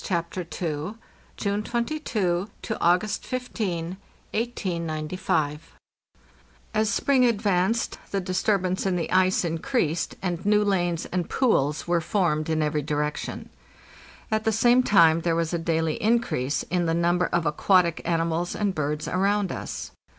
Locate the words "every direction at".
12.63-14.43